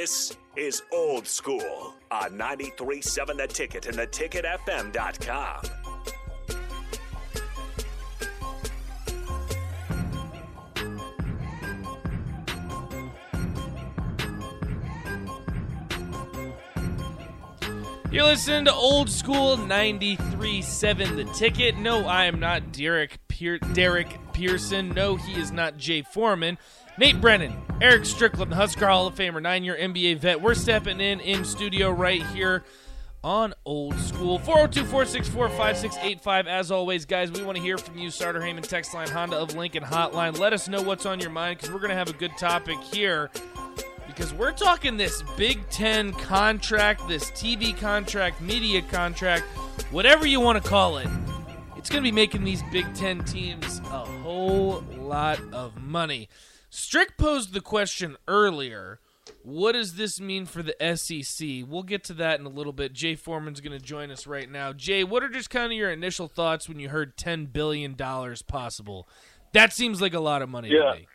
[0.00, 5.62] This is Old School on 93.7 The Ticket and theticketfm.com.
[18.10, 21.76] You're listening to Old School 93.7 The Ticket.
[21.76, 24.90] No, I am not Derek, Pier- Derek Pearson.
[24.90, 26.58] No, he is not Jay Foreman.
[26.98, 30.42] Nate Brennan, Erick Strickland, Husker Hall of Famer, nine year NBA vet.
[30.42, 32.64] We're stepping in in studio right here
[33.24, 34.38] on Old School.
[34.40, 36.46] 402 464 5685.
[36.48, 38.10] As always, guys, we want to hear from you.
[38.10, 40.38] Starter Heyman text line, Honda of Lincoln hotline.
[40.38, 42.76] Let us know what's on your mind because we're going to have a good topic
[42.92, 43.30] here
[44.06, 49.44] because we're talking this Big Ten contract, this TV contract, media contract,
[49.90, 51.08] whatever you want to call it.
[51.80, 56.28] It's going to be making these Big Ten teams a whole lot of money.
[56.68, 59.00] Strick posed the question earlier
[59.42, 61.64] what does this mean for the SEC?
[61.66, 62.92] We'll get to that in a little bit.
[62.92, 64.74] Jay Foreman's going to join us right now.
[64.74, 69.08] Jay, what are just kind of your initial thoughts when you heard $10 billion possible?
[69.54, 70.92] That seems like a lot of money Yeah.
[70.92, 71.06] to me.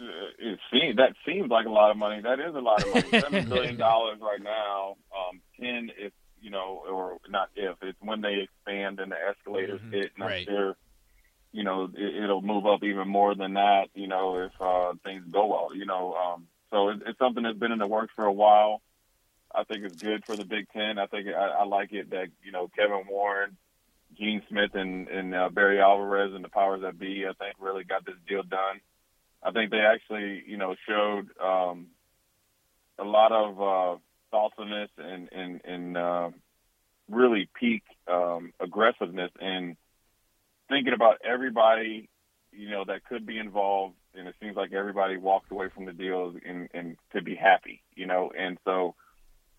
[0.00, 2.22] Uh, it seems that seems like a lot of money.
[2.22, 3.10] That is a lot of money.
[3.20, 4.96] Seven billion dollars right now.
[5.14, 6.12] Um, ten if
[6.42, 9.92] you know, or not if it's when they expand and the escalators Mhm.
[9.92, 10.46] hit, and Right.
[10.48, 10.76] I'm sure
[11.52, 13.88] you know it, it'll move up even more than that.
[13.94, 15.74] You know, if uh, things go well.
[15.74, 18.82] You know, um, so it, it's something that's been in the works for a while.
[19.54, 20.98] I think it's good for the Big Ten.
[20.98, 23.56] I think I, I like it that you know Kevin Warren,
[24.18, 27.26] Gene Smith, and, and uh, Barry Alvarez and the powers that be.
[27.26, 28.80] I think really got this deal done.
[29.42, 31.88] I think they actually, you know, showed um,
[32.98, 33.98] a lot of uh,
[34.32, 36.30] thoughtfulness and and, and uh,
[37.08, 39.76] really peak um, aggressiveness in
[40.68, 42.08] thinking about everybody,
[42.52, 43.94] you know, that could be involved.
[44.14, 47.82] And it seems like everybody walked away from the deal and, and to be happy,
[47.94, 48.32] you know.
[48.36, 48.94] And so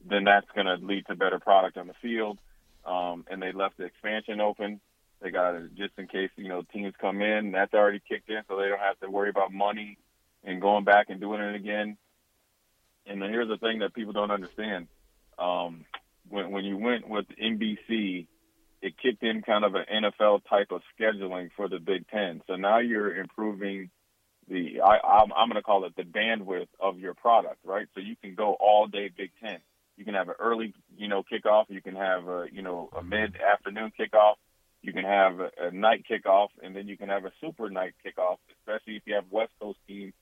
[0.06, 2.40] then that's going to lead to better product on the field.
[2.86, 4.82] Um, and they left the expansion open.
[5.22, 7.52] They got it just in case you know teams come in.
[7.54, 9.98] That's already kicked in, so they don't have to worry about money
[10.44, 11.98] and going back and doing it again.
[13.06, 14.88] And here's the thing that people don't understand:
[15.38, 15.86] um,
[16.30, 18.28] when when you went with NBC,
[18.82, 22.42] it kicked in kind of an NFL type of scheduling for the Big Ten.
[22.48, 23.90] So now you're improving
[24.48, 27.88] the I, I'm, I'm going to call it the bandwidth of your product, right?
[27.96, 29.60] So you can go all day Big Ten.
[29.96, 31.66] You can have an early, you know, kickoff.
[31.70, 34.36] You can have a, you know, a mid afternoon kickoff.
[34.82, 37.94] You can have a, a night kickoff, and then you can have a super night
[38.06, 40.14] kickoff, especially if you have West Coast teams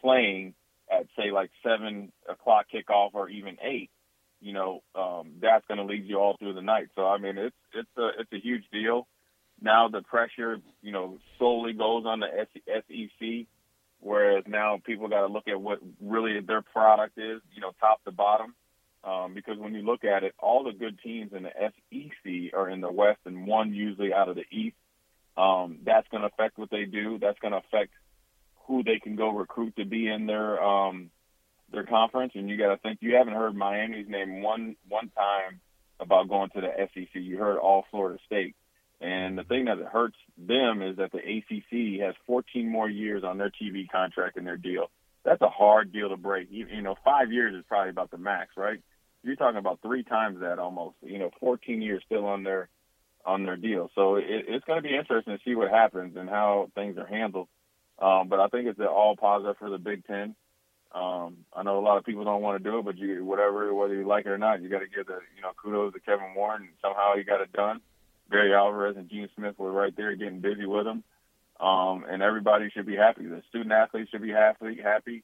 [0.00, 0.54] playing
[0.90, 3.90] at say like seven o'clock kickoff or even eight.
[4.40, 6.88] You know, um, that's going to lead you all through the night.
[6.96, 9.06] So I mean, it's it's a it's a huge deal.
[9.60, 13.46] Now the pressure, you know, solely goes on the SEC,
[14.00, 18.02] whereas now people got to look at what really their product is, you know, top
[18.04, 18.54] to bottom.
[19.02, 22.68] Um, because when you look at it, all the good teams in the SEC are
[22.68, 24.76] in the West and one usually out of the East.
[25.36, 27.18] Um, that's going to affect what they do.
[27.18, 27.92] That's going to affect
[28.70, 31.10] who they can go recruit to be in their um,
[31.72, 32.32] their conference.
[32.36, 35.60] And you got to think you haven't heard Miami's name one one time
[35.98, 37.08] about going to the SEC.
[37.14, 38.54] You heard all Florida State.
[39.00, 43.38] And the thing that hurts them is that the ACC has 14 more years on
[43.38, 44.90] their TV contract and their deal.
[45.24, 46.48] That's a hard deal to break.
[46.50, 48.78] You, you know, five years is probably about the max, right?
[49.22, 50.96] You're talking about three times that almost.
[51.02, 52.68] You know, 14 years still on their
[53.24, 53.90] on their deal.
[53.94, 57.06] So it, it's going to be interesting to see what happens and how things are
[57.06, 57.48] handled.
[58.00, 60.34] Um, but I think it's all positive for the Big Ten.
[60.92, 63.72] Um, I know a lot of people don't want to do it, but you, whatever,
[63.74, 66.00] whether you like it or not, you got to give the, you know, kudos to
[66.00, 66.68] Kevin Warren.
[66.82, 67.80] Somehow he got it done.
[68.28, 71.04] Barry Alvarez and Gene Smith were right there getting busy with him.
[71.60, 73.26] Um, and everybody should be happy.
[73.26, 74.80] The student athletes should be happy.
[74.82, 75.22] Happy.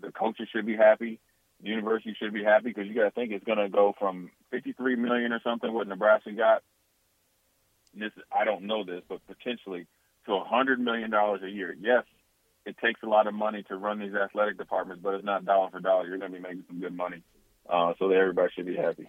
[0.00, 1.20] The coaches should be happy.
[1.62, 4.30] The university should be happy because you got to think it's going to go from
[4.50, 6.62] 53 million or something what Nebraska got.
[7.94, 9.86] This I don't know this, but potentially
[10.28, 11.76] to 100 million dollars a year.
[11.80, 12.04] Yes,
[12.64, 15.70] it takes a lot of money to run these athletic departments, but it's not dollar
[15.70, 16.06] for dollar.
[16.06, 17.22] You're going to be making some good money,
[17.68, 19.08] uh, so everybody should be happy.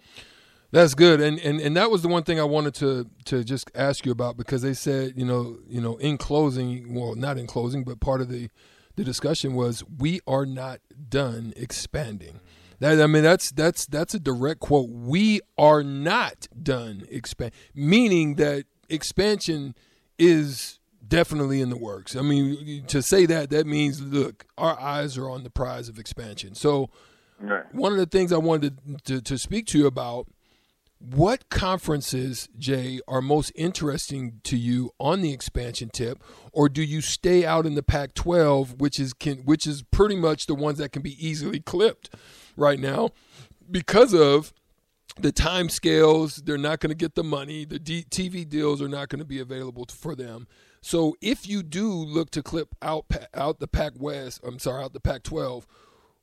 [0.72, 3.70] That's good, and, and and that was the one thing I wanted to to just
[3.74, 7.46] ask you about because they said you know you know in closing, well not in
[7.46, 8.48] closing, but part of the
[8.96, 12.40] the discussion was we are not done expanding.
[12.78, 14.88] That I mean that's that's that's a direct quote.
[14.88, 19.74] We are not done expand, meaning that expansion
[20.18, 20.79] is
[21.10, 22.16] definitely in the works.
[22.16, 25.98] I mean to say that that means look, our eyes are on the prize of
[25.98, 26.54] expansion.
[26.54, 26.88] So
[27.38, 27.64] Right.
[27.74, 30.26] one of the things I wanted to, to, to speak to you about
[30.98, 36.22] what conferences, Jay, are most interesting to you on the expansion tip,
[36.52, 40.44] or do you stay out in the Pac-12, which is can, which is pretty much
[40.44, 42.14] the ones that can be easily clipped
[42.54, 43.08] right now
[43.70, 44.52] because of
[45.18, 46.36] the time scales?
[46.44, 47.64] They're not going to get the money.
[47.64, 50.46] The D- TV deals are not going to be available for them.
[50.80, 54.92] So if you do look to clip out out the Pac West, I'm sorry, out
[54.92, 55.64] the Pac-12,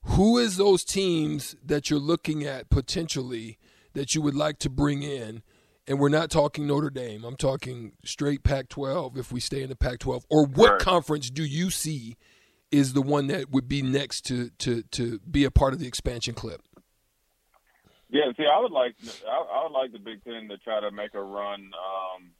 [0.03, 3.57] who is those teams that you're looking at potentially?
[3.97, 5.41] that you would like to bring in?
[5.87, 7.23] And we're not talking Notre Dame.
[7.23, 10.25] I'm talking straight Pac 12 if we stay in the Pac 12.
[10.29, 10.79] Or what right.
[10.79, 12.17] conference do you see
[12.71, 15.87] is the one that would be next to, to, to be a part of the
[15.87, 16.61] expansion clip?
[18.09, 18.95] Yeah, see, I would like
[19.27, 21.59] I, I would like the Big Ten to try to make a run.
[21.59, 22.31] Um,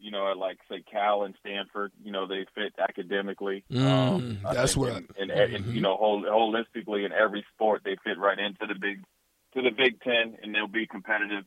[0.00, 1.92] you know, at like say Cal and Stanford.
[2.02, 3.64] You know, they fit academically.
[3.70, 4.92] Mm, um, that's what.
[4.92, 5.74] And, and, and, mm-hmm.
[5.74, 9.04] you know, whole, holistically in every sport, they fit right into the Big
[9.54, 11.44] to the Big Ten, and they'll be competitive.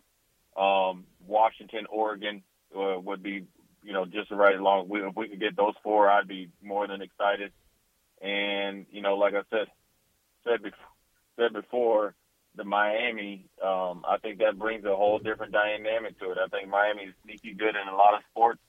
[0.55, 2.44] Um, Washington, Oregon
[2.77, 3.45] uh, would be,
[3.83, 4.89] you know, just right along.
[4.89, 7.51] We, if we could get those four, I'd be more than excited.
[8.21, 9.67] And you know, like I said,
[10.44, 10.79] said before,
[11.38, 12.15] said before,
[12.55, 16.38] the Miami, um, I think that brings a whole different dynamic to it.
[16.38, 18.59] I think Miami is sneaky good in a lot of sports.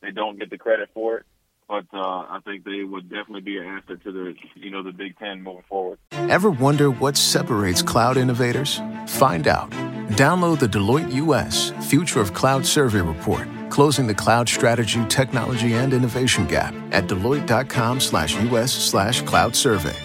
[0.00, 1.26] They don't get the credit for it
[1.68, 4.92] but uh, I think they would definitely be an asset to the you know the
[4.92, 5.98] Big Ten moving forward.
[6.12, 8.80] Ever wonder what separates cloud innovators?
[9.06, 9.70] Find out.
[10.10, 11.72] Download the Deloitte U.S.
[11.88, 19.56] Future of Cloud Survey Report, closing the cloud strategy, technology, and innovation gap at Deloitte.com/us/cloud
[19.56, 19.96] survey.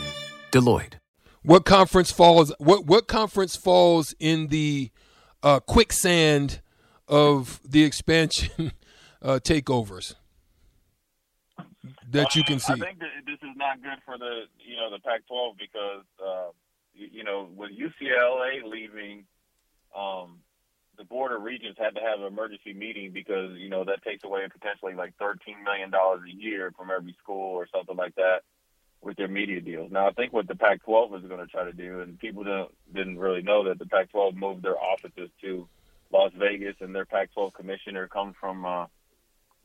[0.51, 0.99] Deloitte.
[1.44, 2.53] What conference falls?
[2.59, 4.91] What what conference falls in the
[5.41, 6.62] uh, quicksand
[7.07, 8.74] of the expansion
[9.21, 10.15] uh, takeovers?
[12.12, 12.74] that you can see?
[12.74, 16.50] I think that this is not good for the you know the Pac-12 because uh,
[16.94, 19.25] you, you know with UCLA leaving,
[19.95, 20.39] um,
[20.97, 24.24] the board of regents had to have an emergency meeting because you know that takes
[24.24, 28.41] away potentially like thirteen million dollars a year from every school or something like that
[29.01, 29.92] with their media deals.
[29.92, 32.72] Now I think what the Pac-12 is going to try to do, and people don't,
[32.94, 35.68] didn't really know that the Pac-12 moved their offices to
[36.12, 38.66] Las Vegas, and their Pac-12 commissioner comes from.
[38.66, 38.86] Uh,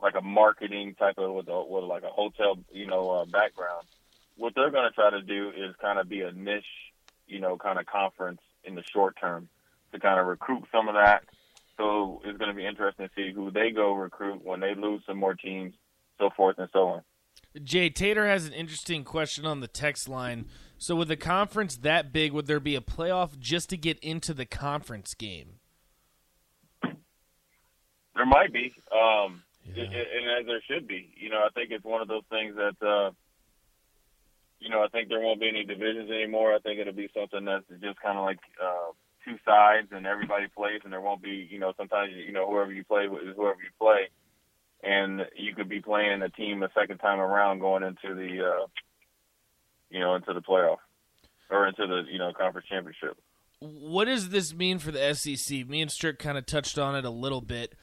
[0.04, 3.86] like a marketing type of with, a, with like a hotel, you know, uh, background.
[4.36, 6.64] What they're going to try to do is kind of be a niche,
[7.26, 9.48] you know, kind of conference in the short term
[9.92, 11.24] to kind of recruit some of that.
[11.78, 15.02] So it's going to be interesting to see who they go recruit when they lose
[15.06, 15.74] some more teams,
[16.18, 17.02] so forth and so on.
[17.62, 20.46] Jay Tater has an interesting question on the text line.
[20.76, 24.34] So, with a conference that big, would there be a playoff just to get into
[24.34, 25.60] the conference game?
[26.82, 28.72] There might be.
[28.92, 29.84] Um, yeah.
[29.84, 31.12] and as there should be.
[31.16, 33.10] You know, I think it's one of those things that, uh,
[34.60, 36.54] you know, I think there won't be any divisions anymore.
[36.54, 38.92] I think it'll be something that's just kind of like uh,
[39.24, 42.72] two sides, and everybody plays, and there won't be, you know, sometimes you know whoever
[42.72, 44.08] you play with is whoever you play,
[44.84, 48.66] and you could be playing a team a second time around going into the, uh,
[49.90, 50.78] you know, into the playoff
[51.50, 53.16] or into the you know conference championship.
[53.60, 55.66] What does this mean for the SEC?
[55.66, 57.74] Me and Strick kind of touched on it a little bit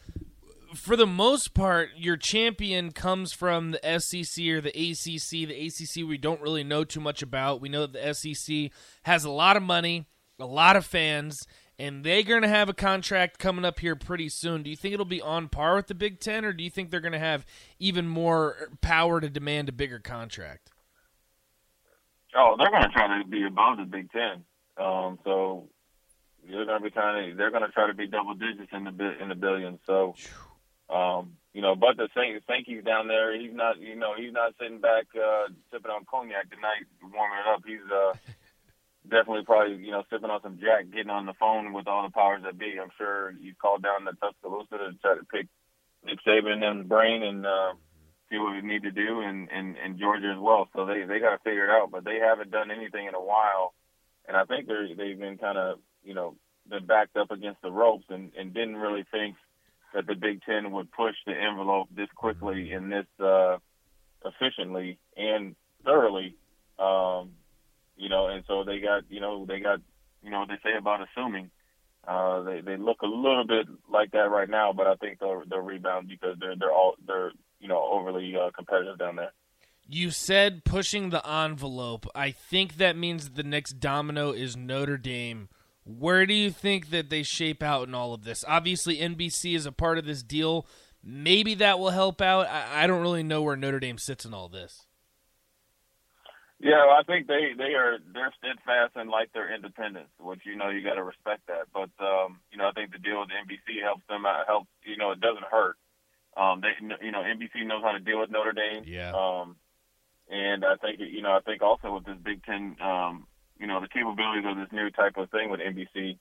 [0.76, 5.48] for the most part, your champion comes from the SEC or the ACC.
[5.48, 7.62] The ACC we don't really know too much about.
[7.62, 8.72] We know that the SEC
[9.04, 10.06] has a lot of money,
[10.40, 11.46] a lot of fans,
[11.82, 14.62] and they're going to have a contract coming up here pretty soon.
[14.62, 16.92] Do you think it'll be on par with the Big Ten, or do you think
[16.92, 17.44] they're going to have
[17.80, 20.70] even more power to demand a bigger contract?
[22.36, 24.44] Oh, they're going to try to be above the Big Ten.
[24.78, 25.70] Um, so
[26.48, 28.84] they're going to be trying to they're going to try to be double digits in
[28.84, 29.80] the in the billions.
[29.88, 30.16] So.
[30.90, 33.38] Um, you know, but the Saint Sankey's down there.
[33.40, 37.48] He's not, you know, he's not sitting back uh, sipping on cognac tonight, warming it
[37.48, 37.64] up.
[37.66, 38.12] He's uh,
[39.12, 42.14] definitely probably, you know, sipping on some Jack, getting on the phone with all the
[42.14, 42.80] powers that be.
[42.82, 45.48] I'm sure he called down to Tuscaloosa to try to pick
[46.04, 47.74] Nick Saban in his brain and uh,
[48.30, 50.70] see what we need to do, and, and and Georgia as well.
[50.74, 53.22] So they they got to figure it out, but they haven't done anything in a
[53.22, 53.74] while,
[54.28, 56.36] and I think they're they've been kind of, you know,
[56.68, 59.36] been backed up against the ropes and and didn't really think
[59.94, 63.58] that the Big Ten would push the envelope this quickly and this uh,
[64.26, 66.36] efficiently and thoroughly.
[66.80, 67.32] Um,
[68.02, 69.80] you know, and so they got, you know, they got,
[70.24, 71.50] you know, what they say about assuming.
[72.08, 75.44] Uh, they they look a little bit like that right now, but I think they'll
[75.48, 79.32] they'll rebound because they're they're all they're you know overly uh, competitive down there.
[79.88, 82.08] You said pushing the envelope.
[82.16, 85.50] I think that means the next domino is Notre Dame
[85.84, 88.46] where do you think that they shape out in all of this?
[88.48, 90.68] Obviously, NBC is a part of this deal.
[91.04, 92.48] Maybe that will help out.
[92.48, 94.86] I, I don't really know where Notre Dame sits in all this.
[96.62, 100.56] Yeah, well, I think they they are they're steadfast and like their independence, which you
[100.56, 101.66] know you got to respect that.
[101.74, 104.46] But um, you know, I think the deal with NBC helps them out.
[104.46, 105.78] Helps you know, it doesn't hurt.
[106.38, 108.84] Um, they you know NBC knows how to deal with Notre Dame.
[108.86, 109.12] Yeah.
[109.12, 109.56] Um,
[110.30, 113.26] and I think you know I think also with this Big Ten, um,
[113.60, 116.20] you know, the capabilities of this new type of thing with NBC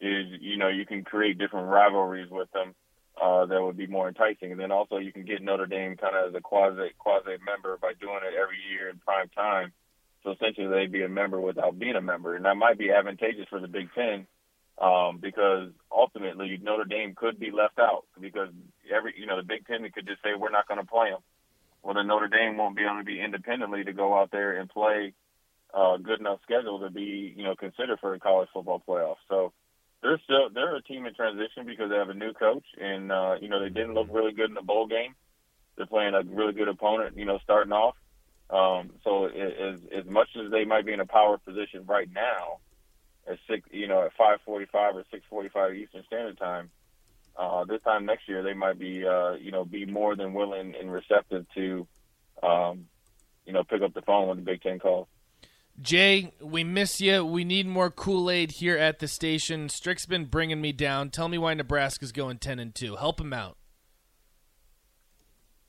[0.00, 2.76] is you know you can create different rivalries with them
[3.20, 4.52] uh, that would be more enticing.
[4.52, 7.76] And then also you can get Notre Dame kind of as a quasi quasi member
[7.76, 9.72] by doing it every year in prime time.
[10.22, 13.46] So essentially, they'd be a member without being a member, and that might be advantageous
[13.48, 14.26] for the Big Ten
[14.80, 18.48] um, because ultimately Notre Dame could be left out because
[18.94, 21.20] every you know the Big Ten could just say we're not going to play them.
[21.82, 24.68] Well, then Notre Dame won't be able to be independently to go out there and
[24.68, 25.14] play
[25.72, 29.16] a good enough schedule to be you know considered for a college football playoff.
[29.28, 29.52] So
[30.02, 33.36] they're still they're a team in transition because they have a new coach, and uh,
[33.40, 35.14] you know they didn't look really good in the bowl game.
[35.76, 37.94] They're playing a really good opponent, you know, starting off.
[38.52, 42.58] Um, so as as much as they might be in a power position right now,
[43.28, 46.70] at six, you know, at 5:45 or 6:45 Eastern Standard Time,
[47.36, 50.74] uh, this time next year they might be, uh, you know, be more than willing
[50.74, 51.86] and receptive to,
[52.42, 52.88] um,
[53.46, 55.06] you know, pick up the phone when the Big Ten calls.
[55.80, 57.24] Jay, we miss you.
[57.24, 59.68] We need more Kool Aid here at the station.
[59.68, 61.10] Strick's been bringing me down.
[61.10, 62.96] Tell me why Nebraska's going ten and two.
[62.96, 63.56] Help him out.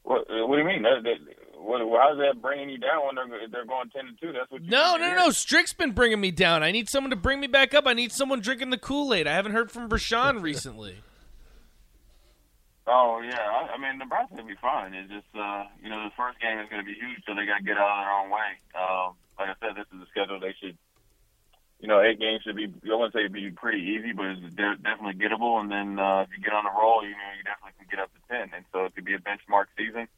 [0.03, 0.81] What, what do you mean?
[0.81, 1.40] That, that,
[1.79, 4.31] what, how's that bringing you down when they're they're going ten and two?
[4.31, 4.63] That's what.
[4.63, 5.29] No, no, no.
[5.29, 6.63] Strick's been bringing me down.
[6.63, 7.87] I need someone to bring me back up.
[7.87, 9.27] I need someone drinking the Kool Aid.
[9.27, 10.97] I haven't heard from Brashawn recently.
[12.87, 14.93] Oh yeah, I, I mean Nebraska will be fine.
[14.93, 17.45] It's just uh, you know the first game is going to be huge, so they
[17.45, 18.49] got to get out of their own way.
[18.73, 20.77] Um, like I said, this is a schedule they should,
[21.79, 22.65] you know, eight games should be.
[22.65, 25.61] I wouldn't say it'd be pretty easy, but it's de- definitely gettable.
[25.61, 27.99] And then uh, if you get on a roll, you know, you definitely can get
[28.01, 28.49] up to ten.
[28.55, 30.09] And so it could be a benchmark season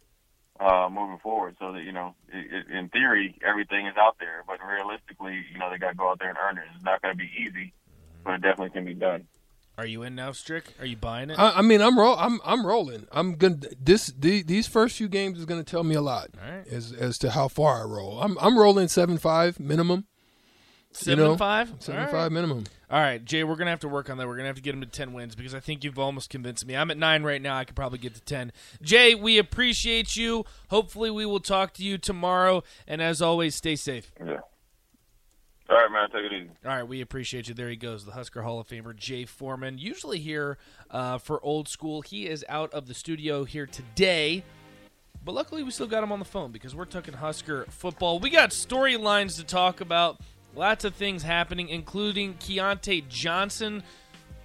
[0.59, 1.55] uh, moving forward.
[1.59, 5.59] So that you know, it, it, in theory, everything is out there, but realistically, you
[5.59, 6.63] know, they got to go out there and earn it.
[6.75, 7.73] It's not going to be easy,
[8.23, 9.27] but it definitely can be done.
[9.75, 10.65] Are you in now, Strick?
[10.79, 11.39] Are you buying it?
[11.39, 12.15] I, I mean, I'm roll.
[12.15, 13.07] I'm I'm rolling.
[13.11, 16.51] I'm gonna this the, these first few games is gonna tell me a lot All
[16.57, 16.67] right.
[16.67, 18.21] as as to how far I roll.
[18.21, 20.05] I'm I'm rolling seven five minimum.
[20.93, 21.73] Seven know, and five.
[21.79, 22.11] Seven All right.
[22.11, 22.63] five minimum.
[22.89, 24.27] All right, Jay, we're gonna have to work on that.
[24.27, 26.65] We're gonna have to get him to ten wins because I think you've almost convinced
[26.65, 26.75] me.
[26.75, 27.57] I'm at nine right now.
[27.57, 28.51] I could probably get to ten.
[28.81, 30.45] Jay, we appreciate you.
[30.69, 32.63] Hopefully, we will talk to you tomorrow.
[32.87, 34.11] And as always, stay safe.
[34.19, 34.39] Yeah.
[35.69, 36.09] All right, man.
[36.11, 36.49] Take it easy.
[36.65, 37.53] All right, we appreciate you.
[37.53, 39.79] There he goes, the Husker Hall of Famer Jay Foreman.
[39.79, 40.57] Usually here
[40.91, 42.01] uh, for old school.
[42.01, 44.43] He is out of the studio here today.
[45.25, 48.19] But luckily, we still got him on the phone because we're talking Husker football.
[48.19, 50.19] We got storylines to talk about.
[50.55, 53.83] Lots of things happening, including Keontae Johnson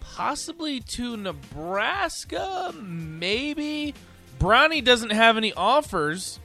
[0.00, 2.74] possibly to Nebraska.
[2.80, 3.94] Maybe.
[4.38, 6.40] Brownie doesn't have any offers.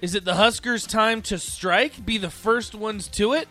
[0.00, 2.04] Is it the Huskers' time to strike?
[2.06, 3.48] Be the first ones to it?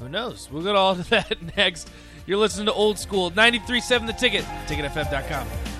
[0.00, 0.50] Who knows?
[0.50, 1.88] We'll get all to that next.
[2.26, 5.73] You're listening to Old School 93.7 The Ticket, ticketfm.com.